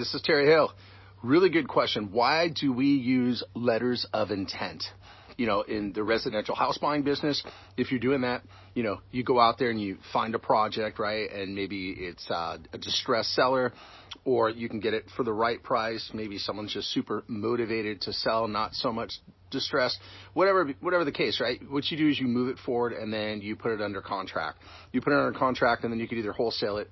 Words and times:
this 0.00 0.14
is 0.14 0.22
Terry 0.22 0.46
Hale. 0.46 0.72
Really 1.22 1.50
good 1.50 1.68
question. 1.68 2.10
Why 2.10 2.48
do 2.48 2.72
we 2.72 2.86
use 2.86 3.44
letters 3.54 4.06
of 4.14 4.30
intent? 4.30 4.82
You 5.36 5.46
know, 5.46 5.60
in 5.60 5.92
the 5.92 6.02
residential 6.02 6.54
house 6.54 6.78
buying 6.78 7.02
business, 7.02 7.42
if 7.76 7.90
you're 7.90 8.00
doing 8.00 8.22
that, 8.22 8.42
you 8.74 8.82
know, 8.82 9.00
you 9.10 9.22
go 9.22 9.38
out 9.38 9.58
there 9.58 9.68
and 9.68 9.78
you 9.78 9.98
find 10.10 10.34
a 10.34 10.38
project, 10.38 10.98
right? 10.98 11.30
And 11.30 11.54
maybe 11.54 11.90
it's 11.90 12.30
uh, 12.30 12.56
a 12.72 12.78
distressed 12.78 13.34
seller 13.34 13.74
or 14.24 14.48
you 14.48 14.70
can 14.70 14.80
get 14.80 14.94
it 14.94 15.04
for 15.16 15.22
the 15.22 15.32
right 15.34 15.62
price. 15.62 16.10
Maybe 16.14 16.38
someone's 16.38 16.72
just 16.72 16.88
super 16.92 17.22
motivated 17.26 18.00
to 18.02 18.14
sell, 18.14 18.48
not 18.48 18.74
so 18.74 18.94
much 18.94 19.12
distressed. 19.50 19.98
Whatever, 20.32 20.72
whatever 20.80 21.04
the 21.04 21.12
case, 21.12 21.42
right? 21.42 21.60
What 21.68 21.90
you 21.90 21.98
do 21.98 22.08
is 22.08 22.18
you 22.18 22.26
move 22.26 22.48
it 22.48 22.58
forward 22.58 22.94
and 22.94 23.12
then 23.12 23.42
you 23.42 23.54
put 23.54 23.72
it 23.72 23.82
under 23.82 24.00
contract. 24.00 24.60
You 24.92 25.02
put 25.02 25.12
it 25.12 25.18
under 25.18 25.38
contract 25.38 25.84
and 25.84 25.92
then 25.92 26.00
you 26.00 26.08
can 26.08 26.16
either 26.16 26.32
wholesale 26.32 26.78
it 26.78 26.90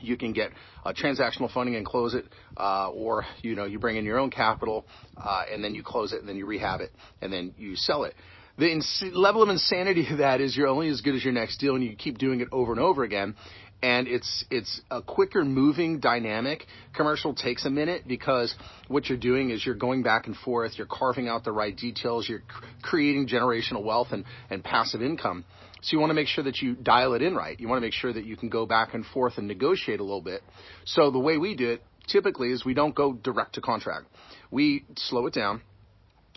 you 0.00 0.16
can 0.16 0.32
get 0.32 0.50
uh, 0.84 0.92
transactional 0.92 1.52
funding 1.52 1.76
and 1.76 1.84
close 1.84 2.14
it, 2.14 2.24
uh, 2.56 2.90
or 2.90 3.24
you 3.42 3.54
know 3.54 3.64
you 3.64 3.78
bring 3.78 3.96
in 3.96 4.04
your 4.04 4.18
own 4.18 4.30
capital 4.30 4.86
uh, 5.16 5.42
and 5.52 5.62
then 5.62 5.74
you 5.74 5.82
close 5.82 6.12
it 6.12 6.20
and 6.20 6.28
then 6.28 6.36
you 6.36 6.46
rehab 6.46 6.80
it 6.80 6.92
and 7.20 7.32
then 7.32 7.54
you 7.58 7.76
sell 7.76 8.04
it. 8.04 8.14
The 8.58 8.70
ins- 8.70 9.02
level 9.12 9.42
of 9.42 9.48
insanity 9.48 10.06
of 10.10 10.18
that 10.18 10.40
is 10.40 10.56
you're 10.56 10.68
only 10.68 10.88
as 10.88 11.00
good 11.00 11.14
as 11.14 11.24
your 11.24 11.32
next 11.32 11.58
deal, 11.58 11.74
and 11.74 11.84
you 11.84 11.96
keep 11.96 12.18
doing 12.18 12.40
it 12.40 12.48
over 12.52 12.72
and 12.72 12.80
over 12.80 13.04
again. 13.04 13.34
And 13.82 14.08
it's 14.08 14.44
it's 14.50 14.82
a 14.90 15.00
quicker 15.00 15.42
moving 15.42 16.00
dynamic. 16.00 16.66
Commercial 16.94 17.34
takes 17.34 17.64
a 17.64 17.70
minute 17.70 18.02
because 18.06 18.54
what 18.88 19.08
you're 19.08 19.16
doing 19.16 19.48
is 19.48 19.64
you're 19.64 19.74
going 19.74 20.02
back 20.02 20.26
and 20.26 20.36
forth. 20.36 20.72
You're 20.76 20.86
carving 20.86 21.28
out 21.28 21.44
the 21.44 21.52
right 21.52 21.74
details. 21.74 22.28
You're 22.28 22.40
cr- 22.40 22.66
creating 22.82 23.28
generational 23.28 23.82
wealth 23.82 24.08
and, 24.10 24.26
and 24.50 24.62
passive 24.62 25.00
income. 25.00 25.46
So 25.80 25.96
you 25.96 26.00
want 26.00 26.10
to 26.10 26.14
make 26.14 26.26
sure 26.28 26.44
that 26.44 26.58
you 26.58 26.74
dial 26.74 27.14
it 27.14 27.22
in 27.22 27.34
right. 27.34 27.58
You 27.58 27.68
want 27.68 27.78
to 27.78 27.86
make 27.86 27.94
sure 27.94 28.12
that 28.12 28.26
you 28.26 28.36
can 28.36 28.50
go 28.50 28.66
back 28.66 28.92
and 28.92 29.04
forth 29.06 29.38
and 29.38 29.48
negotiate 29.48 29.98
a 30.00 30.04
little 30.04 30.20
bit. 30.20 30.42
So 30.84 31.10
the 31.10 31.18
way 31.18 31.38
we 31.38 31.56
do 31.56 31.70
it 31.70 31.82
typically 32.06 32.50
is 32.50 32.66
we 32.66 32.74
don't 32.74 32.94
go 32.94 33.14
direct 33.14 33.54
to 33.54 33.62
contract. 33.62 34.06
We 34.50 34.84
slow 34.96 35.26
it 35.26 35.32
down. 35.32 35.62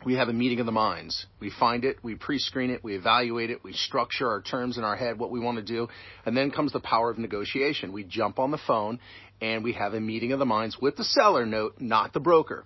We 0.05 0.15
have 0.15 0.27
a 0.27 0.33
meeting 0.33 0.59
of 0.59 0.65
the 0.65 0.71
minds. 0.73 1.25
We 1.39 1.49
find 1.49 1.85
it, 1.85 1.97
we 2.03 2.15
pre-screen 2.15 2.71
it, 2.71 2.83
we 2.83 2.95
evaluate 2.95 3.49
it, 3.49 3.63
we 3.63 3.71
structure 3.71 4.27
our 4.27 4.41
terms 4.41 4.77
in 4.77 4.83
our 4.83 4.97
head, 4.97 5.17
what 5.17 5.31
we 5.31 5.39
want 5.39 5.57
to 5.57 5.63
do, 5.63 5.87
and 6.25 6.35
then 6.35 6.51
comes 6.51 6.73
the 6.73 6.81
power 6.81 7.09
of 7.09 7.17
negotiation. 7.17 7.93
We 7.93 8.03
jump 8.03 8.37
on 8.37 8.51
the 8.51 8.57
phone 8.57 8.99
and 9.41 9.63
we 9.63 9.73
have 9.73 9.93
a 9.93 10.01
meeting 10.01 10.33
of 10.33 10.39
the 10.39 10.45
minds 10.45 10.77
with 10.81 10.97
the 10.97 11.05
seller 11.05 11.45
note, 11.45 11.75
not 11.79 12.11
the 12.11 12.19
broker. 12.19 12.65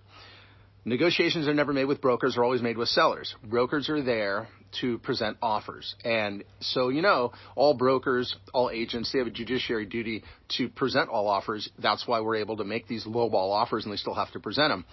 Negotiations 0.88 1.50
are 1.50 1.54
never 1.54 1.74
made 1.74 1.84
with 1.84 2.00
brokers, 2.00 2.36
they're 2.36 2.46
always 2.46 2.62
made 2.62 2.78
with 2.78 2.88
sellers. 2.88 3.36
Brokers 3.44 3.90
are 3.90 4.02
there 4.02 4.48
to 4.80 4.98
present 5.00 5.36
offers. 5.42 5.96
And 6.06 6.46
so, 6.62 6.88
you 6.88 7.02
know, 7.02 7.34
all 7.58 7.74
brokers, 7.74 8.34
all 8.54 8.70
agents, 8.70 9.12
they 9.12 9.20
have 9.20 9.28
a 9.28 9.32
fiduciary 9.32 9.86
duty 9.86 10.24
to 10.56 10.70
present 10.70 11.10
all 11.10 11.28
offers. 11.28 11.70
That's 11.78 12.08
why 12.08 12.22
we're 12.22 12.38
able 12.38 12.56
to 12.56 12.64
make 12.64 12.88
these 12.88 13.06
lowball 13.06 13.52
offers 13.52 13.84
and 13.84 13.92
they 13.92 13.98
still 13.98 14.14
have 14.14 14.32
to 14.32 14.40
present 14.40 14.72
them. 14.72 14.86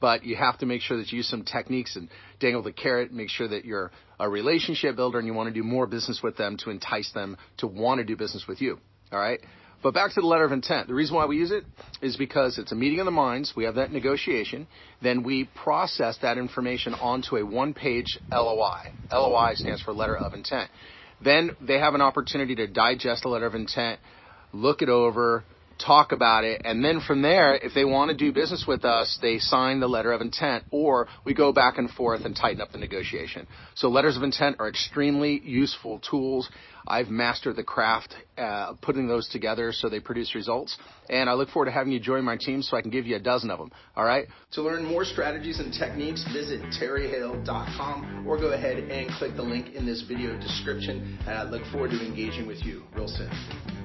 But 0.00 0.24
you 0.24 0.36
have 0.36 0.56
to 0.60 0.66
make 0.66 0.80
sure 0.80 0.96
that 0.96 1.12
you 1.12 1.18
use 1.18 1.28
some 1.28 1.44
techniques 1.44 1.96
and 1.96 2.08
dangle 2.40 2.62
the 2.62 2.72
carrot, 2.72 3.12
make 3.12 3.28
sure 3.28 3.48
that 3.48 3.66
you're 3.66 3.90
a 4.18 4.30
relationship 4.30 4.96
builder 4.96 5.18
and 5.18 5.26
you 5.26 5.34
want 5.34 5.48
to 5.48 5.54
do 5.54 5.62
more 5.62 5.86
business 5.86 6.22
with 6.22 6.38
them 6.38 6.56
to 6.64 6.70
entice 6.70 7.12
them 7.12 7.36
to 7.58 7.66
want 7.66 7.98
to 7.98 8.04
do 8.04 8.16
business 8.16 8.46
with 8.48 8.62
you. 8.62 8.78
All 9.12 9.18
right. 9.18 9.40
But 9.82 9.94
back 9.94 10.12
to 10.14 10.20
the 10.20 10.26
letter 10.26 10.44
of 10.44 10.52
intent. 10.52 10.86
The 10.86 10.94
reason 10.94 11.16
why 11.16 11.26
we 11.26 11.36
use 11.36 11.50
it 11.50 11.64
is 12.00 12.16
because 12.16 12.58
it's 12.58 12.72
a 12.72 12.76
meeting 12.76 13.00
of 13.00 13.04
the 13.04 13.10
minds. 13.10 13.52
We 13.56 13.64
have 13.64 13.74
that 13.74 13.92
negotiation. 13.92 14.68
Then 15.02 15.24
we 15.24 15.48
process 15.64 16.18
that 16.22 16.38
information 16.38 16.94
onto 16.94 17.36
a 17.36 17.44
one 17.44 17.74
page 17.74 18.18
LOI. 18.32 18.92
LOI 19.12 19.54
stands 19.54 19.82
for 19.82 19.92
letter 19.92 20.16
of 20.16 20.34
intent. 20.34 20.70
Then 21.20 21.50
they 21.60 21.78
have 21.78 21.94
an 21.94 22.00
opportunity 22.00 22.54
to 22.56 22.66
digest 22.66 23.22
the 23.22 23.28
letter 23.28 23.46
of 23.46 23.54
intent, 23.54 24.00
look 24.52 24.82
it 24.82 24.88
over, 24.88 25.44
talk 25.78 26.12
about 26.12 26.44
it, 26.44 26.62
and 26.64 26.84
then 26.84 27.00
from 27.00 27.22
there, 27.22 27.54
if 27.54 27.74
they 27.74 27.84
want 27.84 28.10
to 28.10 28.16
do 28.16 28.32
business 28.32 28.64
with 28.66 28.84
us, 28.84 29.18
they 29.20 29.38
sign 29.38 29.80
the 29.80 29.88
letter 29.88 30.12
of 30.12 30.20
intent, 30.20 30.64
or 30.70 31.08
we 31.24 31.34
go 31.34 31.52
back 31.52 31.78
and 31.78 31.90
forth 31.90 32.24
and 32.24 32.36
tighten 32.36 32.60
up 32.60 32.72
the 32.72 32.78
negotiation. 32.78 33.46
So 33.74 33.88
letters 33.88 34.16
of 34.16 34.22
intent 34.22 34.56
are 34.58 34.68
extremely 34.68 35.40
useful 35.44 35.98
tools. 35.98 36.48
I've 36.86 37.08
mastered 37.08 37.56
the 37.56 37.62
craft 37.62 38.14
uh, 38.36 38.74
putting 38.82 39.06
those 39.06 39.28
together 39.28 39.72
so 39.72 39.88
they 39.88 40.00
produce 40.00 40.34
results, 40.34 40.76
and 41.08 41.30
I 41.30 41.34
look 41.34 41.50
forward 41.50 41.66
to 41.66 41.72
having 41.72 41.92
you 41.92 42.00
join 42.00 42.24
my 42.24 42.36
team 42.36 42.62
so 42.62 42.76
I 42.76 42.82
can 42.82 42.90
give 42.90 43.06
you 43.06 43.16
a 43.16 43.20
dozen 43.20 43.50
of 43.50 43.58
them. 43.58 43.70
All 43.96 44.04
right. 44.04 44.26
To 44.52 44.62
learn 44.62 44.84
more 44.84 45.04
strategies 45.04 45.60
and 45.60 45.72
techniques, 45.72 46.24
visit 46.32 46.60
terryhale.com 46.78 48.26
or 48.26 48.38
go 48.38 48.52
ahead 48.52 48.78
and 48.78 49.10
click 49.12 49.36
the 49.36 49.42
link 49.42 49.74
in 49.74 49.86
this 49.86 50.02
video 50.02 50.38
description. 50.40 51.18
And 51.20 51.30
I 51.30 51.42
look 51.44 51.64
forward 51.70 51.90
to 51.90 52.04
engaging 52.04 52.46
with 52.46 52.64
you 52.64 52.82
real 52.94 53.08
soon. 53.08 53.81